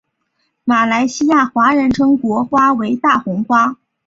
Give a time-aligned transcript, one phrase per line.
[0.63, 3.77] 马来西亚华人称国花为大红花。